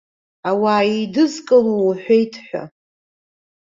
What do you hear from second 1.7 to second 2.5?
уҳәеит